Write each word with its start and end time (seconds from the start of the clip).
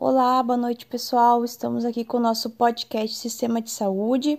Olá, 0.00 0.40
boa 0.44 0.56
noite 0.56 0.86
pessoal. 0.86 1.44
Estamos 1.44 1.84
aqui 1.84 2.04
com 2.04 2.18
o 2.18 2.20
nosso 2.20 2.50
podcast 2.50 3.16
Sistema 3.16 3.60
de 3.60 3.68
Saúde 3.68 4.38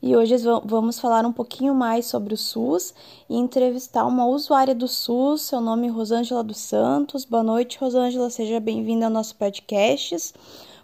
e 0.00 0.16
hoje 0.16 0.34
vamos 0.64 0.98
falar 0.98 1.26
um 1.26 1.34
pouquinho 1.34 1.74
mais 1.74 2.06
sobre 2.06 2.32
o 2.32 2.36
SUS 2.38 2.94
e 3.28 3.36
entrevistar 3.36 4.06
uma 4.06 4.24
usuária 4.24 4.74
do 4.74 4.88
SUS. 4.88 5.42
Seu 5.42 5.60
nome 5.60 5.86
é 5.86 5.90
Rosângela 5.90 6.42
dos 6.42 6.56
Santos. 6.56 7.26
Boa 7.26 7.42
noite, 7.42 7.76
Rosângela. 7.78 8.30
Seja 8.30 8.58
bem-vinda 8.58 9.04
ao 9.04 9.10
nosso 9.10 9.36
podcast. 9.36 10.32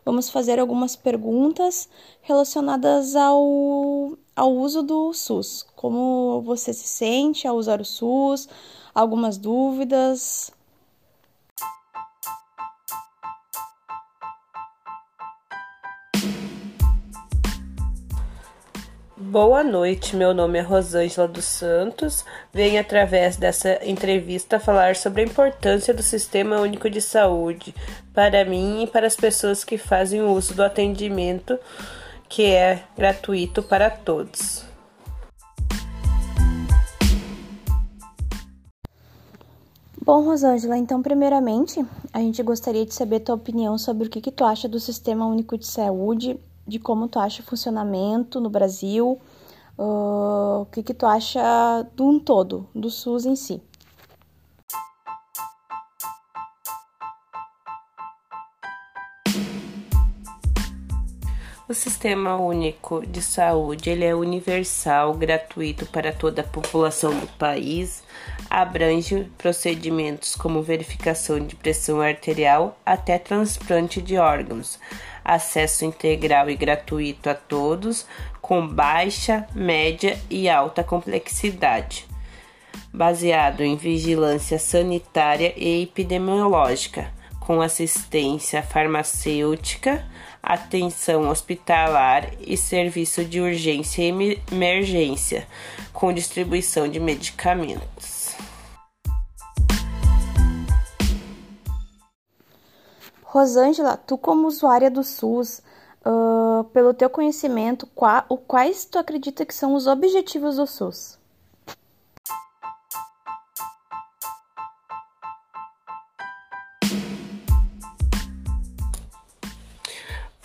Vamos 0.05 0.29
fazer 0.29 0.61
algumas 0.61 0.95
perguntas 0.95 1.89
relacionadas 2.21 3.17
ao, 3.17 4.13
ao 4.37 4.53
uso 4.55 4.83
do 4.83 5.15
SUS. 5.15 5.65
Como 5.75 6.43
você 6.43 6.75
se 6.75 6.87
sente 6.87 7.49
ao 7.49 7.57
usar 7.57 7.81
o 7.81 7.85
SUS? 7.87 8.47
Algumas 8.95 9.39
dúvidas? 9.39 10.53
Boa 19.33 19.65
noite, 19.65 20.15
meu 20.15 20.35
nome 20.35 20.59
é 20.59 20.61
Rosângela 20.61 21.27
dos 21.27 21.47
Santos. 21.47 22.23
Venho 22.53 22.79
através 22.79 23.39
dessa 23.39 23.81
entrevista 23.83 24.61
falar 24.61 24.95
sobre 24.95 25.23
a 25.23 25.25
importância 25.25 25.95
do 25.95 26.03
Sistema 26.03 26.61
Único 26.61 26.91
de 26.91 27.01
Saúde 27.01 27.75
para 28.13 28.45
mim 28.45 28.83
e 28.83 28.87
para 28.87 29.07
as 29.07 29.17
pessoas 29.17 29.65
que 29.65 29.79
fazem 29.79 30.21
uso 30.21 30.53
do 30.53 30.63
atendimento 30.63 31.59
que 32.29 32.45
é 32.45 32.85
gratuito 32.95 33.63
para 33.63 33.89
todos. 33.89 34.67
Bom, 40.05 40.27
Rosângela, 40.27 40.77
então, 40.77 41.01
primeiramente, 41.01 41.83
a 42.13 42.19
gente 42.19 42.43
gostaria 42.43 42.85
de 42.85 42.93
saber 42.93 43.21
tua 43.21 43.37
opinião 43.37 43.79
sobre 43.79 44.09
o 44.09 44.11
que, 44.11 44.21
que 44.21 44.31
tu 44.31 44.45
acha 44.45 44.69
do 44.69 44.79
Sistema 44.79 45.27
Único 45.27 45.57
de 45.57 45.67
Saúde 45.67 46.39
de 46.67 46.79
como 46.79 47.09
tu 47.09 47.19
acha 47.19 47.43
o 47.43 47.45
funcionamento 47.45 48.41
no 48.41 48.51
Brasil, 48.51 49.21
uh, 49.79 50.63
o 50.63 50.67
que, 50.67 50.83
que 50.83 50.95
tu 50.95 51.07
acha 51.07 51.87
do 51.95 52.07
um 52.07 52.19
todo, 52.19 52.69
do 52.75 52.91
SUS 52.91 53.27
em 53.27 53.37
si. 53.37 53.63
O 61.73 61.75
Sistema 61.75 62.37
Único 62.37 63.07
de 63.07 63.23
Saúde 63.23 63.89
ele 63.89 64.05
é 64.05 64.15
universal, 64.15 65.15
gratuito 65.15 65.87
para 65.87 66.13
toda 66.13 66.43
a 66.43 66.45
população 66.45 67.19
do 67.19 67.27
país, 67.39 68.05
abrange 68.51 69.33
procedimentos 69.39 70.37
como 70.37 70.61
verificação 70.61 71.41
de 71.41 71.57
pressão 71.57 72.03
arterial 72.03 72.77
até 72.85 73.17
transplante 73.17 74.03
de 74.03 74.19
órgãos, 74.19 74.79
acesso 75.25 75.85
integral 75.85 76.51
e 76.51 76.57
gratuito 76.57 77.31
a 77.31 77.35
todos, 77.35 78.07
com 78.41 78.67
baixa, 78.67 79.47
média 79.55 80.19
e 80.29 80.49
alta 80.49 80.83
complexidade, 80.83 82.07
baseado 82.93 83.63
em 83.63 83.77
vigilância 83.77 84.59
sanitária 84.59 85.53
e 85.57 85.83
epidemiológica, 85.83 87.13
com 87.41 87.61
assistência 87.61 88.63
farmacêutica, 88.63 90.05
atenção 90.43 91.29
hospitalar 91.29 92.31
e 92.41 92.57
serviço 92.57 93.25
de 93.25 93.41
urgência 93.41 94.03
e 94.03 94.41
emergência, 94.51 95.47
com 95.93 96.13
distribuição 96.13 96.89
de 96.89 96.99
medicamentos. 96.99 98.22
Rosângela, 103.33 103.97
tu 103.97 104.19
como 104.19 104.47
usuária 104.47 104.91
do 104.91 105.03
SUS, 105.03 105.63
uh, 106.05 106.65
pelo 106.65 106.93
teu 106.93 107.09
conhecimento, 107.09 107.87
qua, 107.95 108.27
o, 108.29 108.37
quais 108.37 108.85
tu 108.85 108.99
acredita 108.99 109.47
que 109.47 109.55
são 109.55 109.75
os 109.75 109.87
objetivos 109.87 110.57
do 110.57 110.67
SUS? 110.67 111.19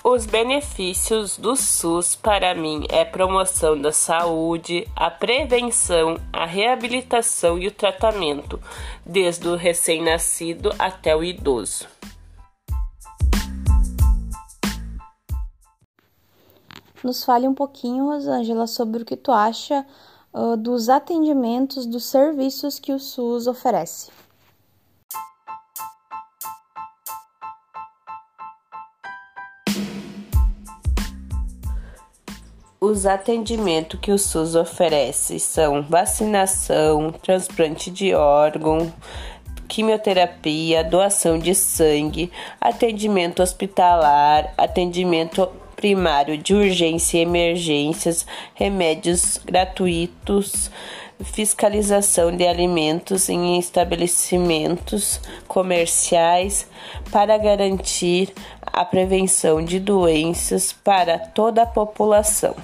Os 0.02 0.26
benefícios 0.26 1.38
do 1.38 1.58
SUS 1.58 2.16
para 2.16 2.56
mim 2.56 2.86
é 2.88 3.04
promoção 3.04 3.78
da 3.82 3.92
saúde, 3.92 4.88
a 4.96 5.12
prevenção, 5.12 6.18
a 6.32 6.46
reabilitação 6.46 7.60
e 7.60 7.68
o 7.68 7.72
tratamento, 7.72 8.58
desde 9.06 9.46
o 9.50 9.58
recém-nascido 9.58 10.74
até 10.80 11.14
o 11.14 11.22
idoso. 11.22 11.86
Nos 17.08 17.24
fale 17.24 17.48
um 17.48 17.54
pouquinho, 17.54 18.08
Rosângela, 18.08 18.68
sobre 18.68 19.02
o 19.02 19.06
que 19.06 19.16
tu 19.16 19.32
acha 19.32 19.86
uh, 20.34 20.58
dos 20.58 20.90
atendimentos, 20.90 21.86
dos 21.86 22.04
serviços 22.04 22.80
que 22.80 22.92
o 22.92 23.00
SUS 23.00 23.48
oferece. 23.48 24.12
Os 32.82 33.06
atendimentos 33.06 33.98
que 34.02 34.12
o 34.12 34.20
SUS 34.20 34.54
oferece 34.54 35.40
são 35.40 35.82
vacinação, 35.82 37.14
transplante 37.24 37.90
de 37.90 38.14
órgão, 38.14 38.92
quimioterapia, 39.70 40.84
doação 40.84 41.40
de 41.40 41.56
sangue, 41.56 42.30
atendimento 42.60 43.42
hospitalar, 43.42 44.54
atendimento 44.58 45.50
primário 45.78 46.38
de 46.38 46.54
urgência 46.56 47.20
e 47.20 47.22
emergências, 47.22 48.26
remédios 48.56 49.40
gratuitos, 49.46 50.70
fiscalização 51.24 52.36
de 52.36 52.46
alimentos 52.46 53.30
em 53.30 53.58
estabelecimentos 53.58 55.22
comerciais 55.48 56.68
para 57.12 57.38
garantir 57.38 58.34
a 58.62 58.84
prevenção 58.84 59.64
de 59.64 59.80
doenças 59.80 60.74
para 60.74 61.18
toda 61.18 61.62
a 61.62 61.68
população. 61.68 62.56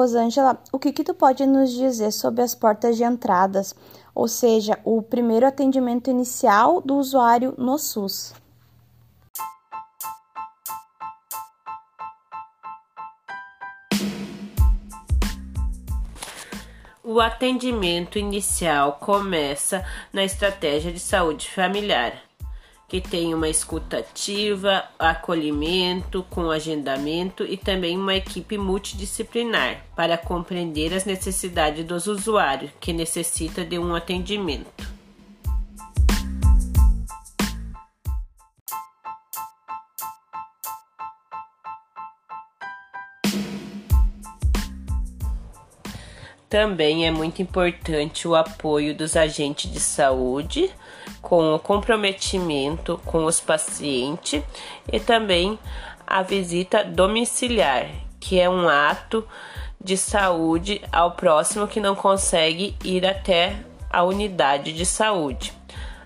Rosângela, 0.00 0.58
o 0.72 0.78
que, 0.78 0.92
que 0.92 1.04
tu 1.04 1.12
pode 1.12 1.44
nos 1.44 1.70
dizer 1.70 2.10
sobre 2.10 2.40
as 2.40 2.54
portas 2.54 2.96
de 2.96 3.04
entradas, 3.04 3.74
ou 4.14 4.26
seja, 4.26 4.78
o 4.82 5.02
primeiro 5.02 5.46
atendimento 5.46 6.08
inicial 6.08 6.80
do 6.80 6.96
usuário 6.96 7.54
no 7.58 7.76
SUS? 7.76 8.32
O 17.04 17.20
atendimento 17.20 18.18
inicial 18.18 18.94
começa 18.94 19.84
na 20.10 20.24
estratégia 20.24 20.90
de 20.90 21.00
saúde 21.00 21.50
familiar 21.50 22.29
que 22.90 23.00
tem 23.00 23.32
uma 23.32 23.48
escuta 23.48 23.98
ativa, 23.98 24.82
acolhimento 24.98 26.26
com 26.28 26.50
agendamento 26.50 27.44
e 27.44 27.56
também 27.56 27.96
uma 27.96 28.16
equipe 28.16 28.58
multidisciplinar 28.58 29.84
para 29.94 30.18
compreender 30.18 30.92
as 30.92 31.04
necessidades 31.04 31.84
dos 31.84 32.08
usuários 32.08 32.72
que 32.80 32.92
necessita 32.92 33.64
de 33.64 33.78
um 33.78 33.94
atendimento. 33.94 34.90
Também 46.48 47.06
é 47.06 47.12
muito 47.12 47.40
importante 47.40 48.26
o 48.26 48.34
apoio 48.34 48.92
dos 48.92 49.14
agentes 49.16 49.70
de 49.70 49.78
saúde, 49.78 50.68
com 51.20 51.54
o 51.54 51.58
comprometimento 51.58 53.00
com 53.04 53.24
os 53.24 53.40
pacientes 53.40 54.42
e 54.90 54.98
também 54.98 55.58
a 56.06 56.22
visita 56.22 56.82
domiciliar, 56.84 57.88
que 58.18 58.40
é 58.40 58.48
um 58.48 58.68
ato 58.68 59.26
de 59.82 59.96
saúde 59.96 60.82
ao 60.92 61.12
próximo 61.12 61.68
que 61.68 61.80
não 61.80 61.94
consegue 61.94 62.76
ir 62.84 63.06
até 63.06 63.56
a 63.88 64.02
unidade 64.02 64.72
de 64.72 64.84
saúde. 64.84 65.52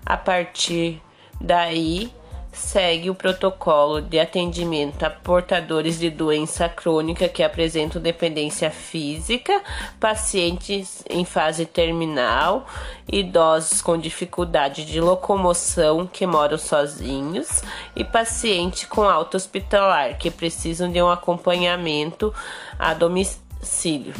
A 0.05 0.15
partir 0.15 1.01
daí, 1.41 2.13
segue 2.55 3.09
o 3.09 3.15
protocolo 3.15 4.01
de 4.01 4.19
atendimento 4.19 5.03
a 5.03 5.09
portadores 5.09 5.99
de 5.99 6.09
doença 6.09 6.69
crônica 6.69 7.27
que 7.27 7.43
apresentam 7.43 8.01
dependência 8.01 8.71
física, 8.71 9.61
pacientes 9.99 11.03
em 11.09 11.25
fase 11.25 11.65
terminal, 11.65 12.65
idosos 13.11 13.81
com 13.81 13.97
dificuldade 13.97 14.85
de 14.85 14.99
locomoção 15.01 16.07
que 16.07 16.25
moram 16.25 16.57
sozinhos 16.57 17.61
e 17.95 18.03
pacientes 18.03 18.85
com 18.85 19.03
alta 19.03 19.37
hospitalar 19.37 20.17
que 20.17 20.31
precisam 20.31 20.91
de 20.91 21.01
um 21.01 21.09
acompanhamento 21.09 22.33
a 22.79 22.93
domicílio. 22.93 24.13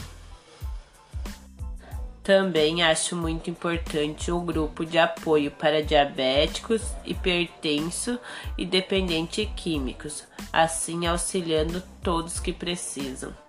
Também 2.25 2.81
acho 2.81 3.15
muito 3.15 3.51
importante 3.51 4.31
o 4.31 4.39
grupo 4.39 4.83
de 4.83 4.97
apoio 4.97 5.51
para 5.51 5.83
diabéticos, 5.83 6.81
hipertenso 7.05 8.19
e 8.57 8.65
dependentes 8.65 9.47
químicos, 9.55 10.23
assim 10.51 11.05
auxiliando 11.05 11.83
todos 12.01 12.39
que 12.39 12.51
precisam. 12.51 13.44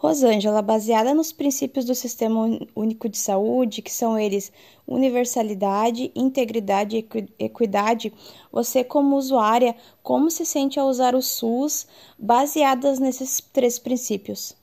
Rosângela, 0.00 0.62
baseada 0.62 1.12
nos 1.12 1.30
princípios 1.30 1.84
do 1.84 1.94
Sistema 1.94 2.58
Único 2.74 3.06
de 3.06 3.18
Saúde, 3.18 3.82
que 3.82 3.92
são 3.92 4.18
eles 4.18 4.50
universalidade, 4.86 6.10
integridade 6.14 6.96
e 6.96 7.28
equidade, 7.38 8.10
você 8.50 8.82
como 8.82 9.14
usuária, 9.14 9.76
como 10.02 10.30
se 10.30 10.46
sente 10.46 10.80
ao 10.80 10.88
usar 10.88 11.14
o 11.14 11.20
SUS 11.20 11.86
baseadas 12.18 12.98
nesses 12.98 13.42
três 13.52 13.78
princípios? 13.78 14.56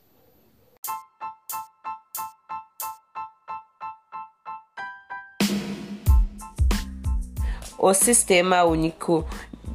O 7.78 7.94
Sistema 7.94 8.63
Único 8.63 9.24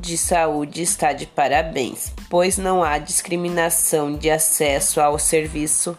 de 0.01 0.19
Saúde 0.19 0.83
está 0.83 1.13
de 1.13 1.25
parabéns, 1.25 2.13
pois 2.33 2.57
não 2.57 2.83
há 2.83 2.97
discriminação 2.97 4.17
de 4.17 4.31
acesso 4.31 5.03
ao 5.03 5.19
serviço 5.19 5.95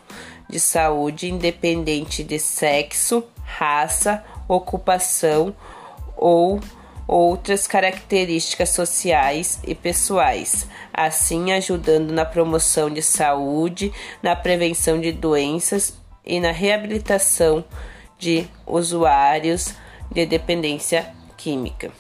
de 0.50 0.60
saúde 0.60 1.30
independente 1.30 2.24
de 2.24 2.40
sexo, 2.40 3.24
raça, 3.46 4.26
ocupação 4.48 5.56
ou 6.18 6.60
outras 7.08 7.68
características 7.68 8.72
sociais 8.72 9.60
e 9.64 9.76
pessoais, 9.76 10.68
assim 10.92 11.52
ajudando 11.52 12.10
na 12.10 12.26
promoção 12.26 12.90
de 12.90 13.04
saúde, 13.04 13.94
na 14.24 14.36
prevenção 14.36 15.00
de 15.00 15.12
doenças 15.12 15.94
e 16.26 16.40
na 16.40 16.52
reabilitação 16.52 17.64
de 18.18 18.48
usuários 18.66 19.76
de 20.12 20.26
dependência 20.26 21.14
química. 21.38 21.92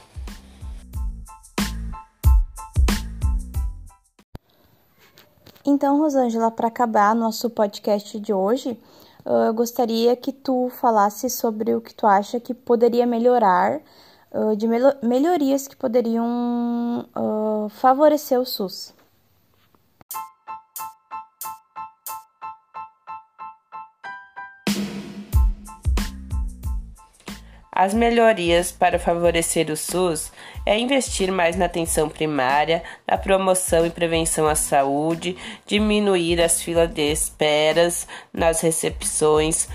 Então, 5.65 5.97
Rosângela, 5.97 6.51
para 6.51 6.67
acabar 6.67 7.15
nosso 7.15 7.49
podcast 7.49 8.19
de 8.19 8.33
hoje, 8.33 8.77
eu 9.25 9.53
gostaria 9.53 10.15
que 10.15 10.33
tu 10.33 10.69
falasse 10.69 11.29
sobre 11.29 11.73
o 11.73 11.79
que 11.79 11.93
tu 11.93 12.05
acha 12.05 12.39
que 12.39 12.53
poderia 12.53 13.05
melhorar, 13.05 13.79
de 14.57 14.67
melhorias 15.01 15.67
que 15.67 15.75
poderiam 15.75 17.05
favorecer 17.69 18.39
o 18.39 18.45
SUS. 18.45 18.93
As 27.83 27.93
melhorias 27.93 28.71
para 28.71 28.97
favorecer 28.97 29.69
o 29.69 29.75
SUS 29.75 30.31
é 30.65 30.79
investir 30.79 31.29
mais 31.29 31.57
na 31.57 31.65
atenção 31.65 32.07
primária, 32.07 32.81
na 33.05 33.17
promoção 33.17 33.85
e 33.85 33.89
prevenção 33.89 34.47
à 34.47 34.55
saúde, 34.55 35.35
diminuir 35.67 36.41
as 36.41 36.61
filas 36.61 36.89
de 36.93 37.11
esperas 37.11 38.07
nas 38.31 38.61
recepções, 38.61 39.67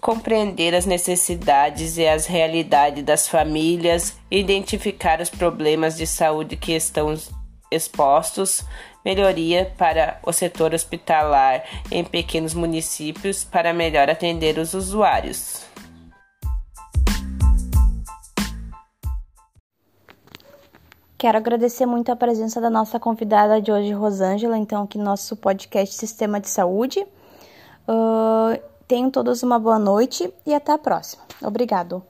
compreender 0.00 0.74
as 0.74 0.86
necessidades 0.86 1.98
e 1.98 2.04
as 2.04 2.26
realidades 2.26 3.04
das 3.04 3.28
famílias, 3.28 4.16
identificar 4.28 5.20
os 5.20 5.30
problemas 5.30 5.96
de 5.96 6.04
saúde 6.04 6.56
que 6.56 6.72
estão 6.72 7.16
expostos, 7.70 8.64
melhoria 9.04 9.72
para 9.78 10.18
o 10.24 10.32
setor 10.32 10.74
hospitalar 10.74 11.62
em 11.92 12.02
pequenos 12.02 12.54
municípios 12.54 13.44
para 13.44 13.72
melhor 13.72 14.10
atender 14.10 14.58
os 14.58 14.74
usuários. 14.74 15.70
Quero 21.22 21.38
agradecer 21.38 21.86
muito 21.86 22.10
a 22.10 22.16
presença 22.16 22.60
da 22.60 22.68
nossa 22.68 22.98
convidada 22.98 23.62
de 23.62 23.70
hoje, 23.70 23.92
Rosângela, 23.92 24.58
então, 24.58 24.82
aqui 24.82 24.98
no 24.98 25.04
nosso 25.04 25.36
podcast 25.36 25.94
Sistema 25.94 26.40
de 26.40 26.48
Saúde. 26.48 27.06
Uh, 27.86 28.60
tenham 28.88 29.08
todos 29.08 29.40
uma 29.44 29.56
boa 29.56 29.78
noite 29.78 30.34
e 30.44 30.52
até 30.52 30.72
a 30.72 30.78
próxima. 30.78 31.22
Obrigado. 31.40 32.02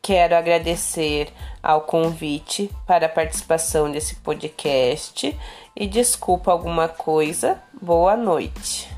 Quero 0.00 0.34
agradecer 0.34 1.30
ao 1.62 1.82
convite 1.82 2.70
para 2.86 3.04
a 3.04 3.10
participação 3.10 3.92
desse 3.92 4.14
podcast 4.14 5.38
e 5.76 5.86
desculpa 5.86 6.50
alguma 6.50 6.88
coisa. 6.88 7.62
Boa 7.82 8.16
noite. 8.16 8.93